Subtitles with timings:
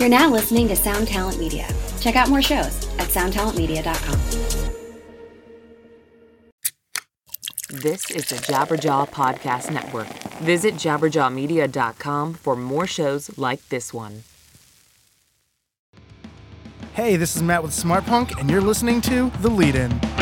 [0.00, 1.68] You're now listening to Sound Talent Media.
[2.00, 4.18] Check out more shows at soundtalentmedia.com.
[7.68, 10.08] This is the Jabberjaw Podcast Network.
[10.38, 14.22] Visit jabberjawmedia.com for more shows like this one.
[16.94, 20.19] Hey, this is Matt with Smartpunk, and you're listening to The Lead In.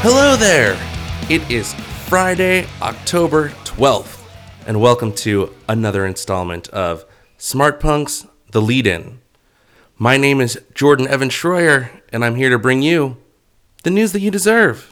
[0.00, 0.78] Hello there!
[1.28, 4.22] It is Friday, October 12th,
[4.64, 7.04] and welcome to another installment of
[7.36, 9.18] Smartpunk's The Lead In.
[9.96, 13.16] My name is Jordan Evan Schroyer, and I'm here to bring you
[13.82, 14.88] the news that you deserve.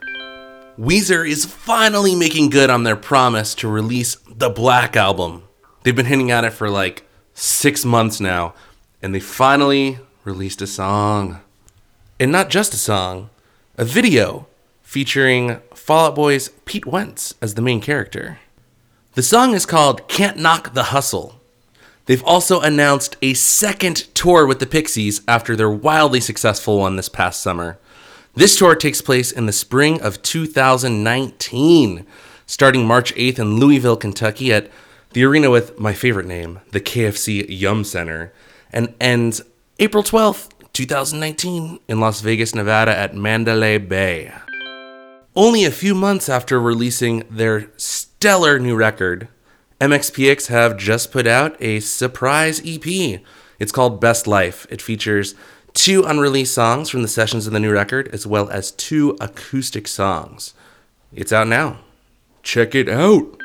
[0.77, 5.45] Weezer is finally making good on their promise to release the Black Album.
[5.85, 8.55] They've been hinting at it for like six months now,
[9.01, 11.43] and they finally released a song.
[12.19, 13.31] And not just a song,
[13.79, 14.49] a video
[14.87, 18.39] featuring Fall Out Boy's Pete Wentz as the main character.
[19.15, 21.41] The song is called Can't Knock the Hustle.
[22.07, 27.09] They've also announced a second tour with the Pixies after their wildly successful one this
[27.09, 27.79] past summer.
[28.35, 32.07] This tour takes place in the spring of 2019,
[32.47, 34.71] starting March 8th in Louisville, Kentucky at
[35.11, 38.33] the arena with my favorite name, the KFC Yum Center,
[38.73, 39.43] and ends
[39.81, 44.33] April 12th, 2019 in Las Vegas, Nevada at Mandalay Bay.
[45.37, 49.29] Only a few months after releasing their stellar new record,
[49.83, 53.21] MXPX have just put out a surprise EP.
[53.59, 54.67] It's called Best Life.
[54.71, 55.35] It features
[55.75, 59.87] two unreleased songs from the sessions of the new record, as well as two acoustic
[59.87, 60.55] songs.
[61.13, 61.81] It's out now.
[62.43, 63.36] Check it out.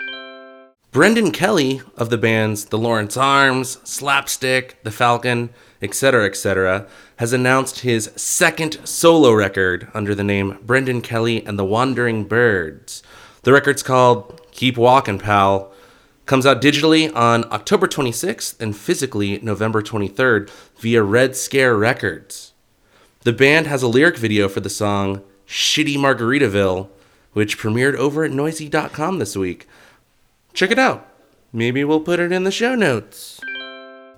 [0.92, 7.80] Brendan Kelly of the bands The Lawrence Arms, Slapstick, The Falcon, etc., etc., has announced
[7.80, 13.03] his second solo record under the name Brendan Kelly and the Wandering Birds.
[13.44, 15.72] The record's called Keep Walking, Pal.
[16.25, 22.52] Comes out digitally on October 26th and physically November 23rd via Red Scare Records.
[23.22, 26.90] The band has a lyric video for the song Shitty Margaritaville,
[27.31, 29.69] which premiered over at noisey.com this week.
[30.53, 31.07] Check it out.
[31.53, 33.39] Maybe we'll put it in the show notes.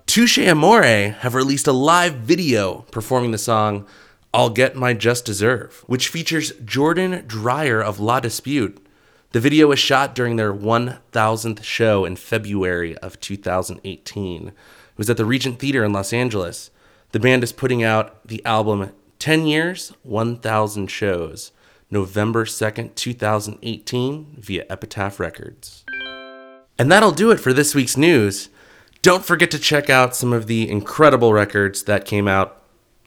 [0.06, 3.88] Touché Amoré have released a live video performing the song
[4.34, 8.86] I'll Get My Just Deserve, which features Jordan Dreyer of La Dispute.
[9.32, 14.48] The video was shot during their 1000th show in February of 2018.
[14.48, 14.54] It
[14.98, 16.70] was at the Regent Theater in Los Angeles.
[17.12, 21.52] The band is putting out the album 10 Years, 1000 Shows,
[21.90, 25.84] November 2nd, 2018, via Epitaph Records.
[26.78, 28.50] And that'll do it for this week's news.
[29.02, 32.62] Don't forget to check out some of the incredible records that came out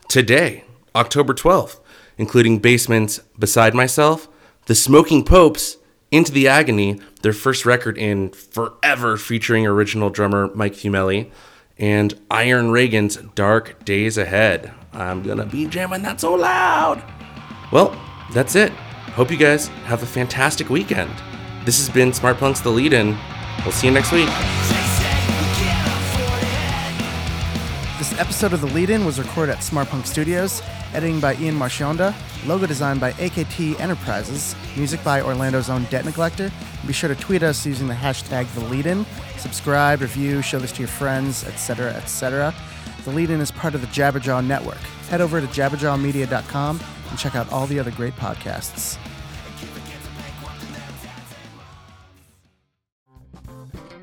[0.08, 1.80] today, October 12th,
[2.18, 4.28] including Basement's Beside Myself,
[4.66, 5.78] The Smoking Popes,
[6.10, 11.30] Into the Agony, their first record in forever featuring original drummer Mike Felumlee,
[11.78, 14.72] and Iron Reagan's Dark Days Ahead.
[14.92, 17.02] I'm gonna be jamming that so loud.
[17.72, 17.98] Well,
[18.32, 18.70] that's it.
[19.14, 21.10] Hope you guys have a fantastic weekend.
[21.64, 23.16] This has been Smartpunk's The Lead In.
[23.64, 24.28] We'll see you next week.
[27.98, 30.62] This episode of The Lead In was recorded at Smartpunk Studios,
[30.92, 32.14] editing by Ian Marchionda,
[32.46, 36.52] logo designed by AKT Enterprises, music by Orlando's own Debt Neglector.
[36.86, 39.04] Be sure to tweet us using the hashtag The Lead In,
[39.38, 42.54] subscribe, review, show this to your friends, etc., etc.
[43.04, 44.78] The Lead In is part of the Jabberjaw Network.
[45.08, 46.80] Head over to jabberjawmedia.com
[47.10, 48.98] and check out all the other great podcasts.